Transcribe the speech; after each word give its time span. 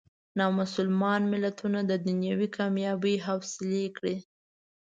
نامسلمان 0.39 1.21
ملتونه 1.33 1.79
دنیوي 2.07 2.47
کامیابۍ 2.57 3.15
حاصلې 3.25 3.83
کړي. 3.97 4.15